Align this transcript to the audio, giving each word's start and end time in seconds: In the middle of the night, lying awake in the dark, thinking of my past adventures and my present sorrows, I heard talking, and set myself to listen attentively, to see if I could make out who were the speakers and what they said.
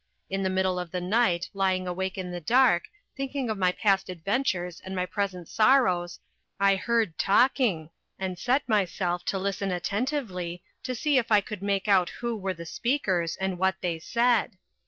In 0.31 0.41
the 0.41 0.49
middle 0.49 0.79
of 0.79 0.89
the 0.89 0.99
night, 0.99 1.47
lying 1.53 1.87
awake 1.87 2.17
in 2.17 2.31
the 2.31 2.41
dark, 2.41 2.85
thinking 3.15 3.51
of 3.51 3.57
my 3.59 3.71
past 3.71 4.09
adventures 4.09 4.81
and 4.83 4.95
my 4.95 5.05
present 5.05 5.47
sorrows, 5.47 6.19
I 6.59 6.75
heard 6.75 7.19
talking, 7.19 7.91
and 8.17 8.39
set 8.39 8.67
myself 8.67 9.23
to 9.25 9.37
listen 9.37 9.69
attentively, 9.71 10.63
to 10.85 10.95
see 10.95 11.19
if 11.19 11.31
I 11.31 11.39
could 11.39 11.61
make 11.61 11.87
out 11.87 12.09
who 12.09 12.35
were 12.35 12.55
the 12.55 12.65
speakers 12.65 13.37
and 13.37 13.59
what 13.59 13.75
they 13.81 13.99
said. 13.99 14.57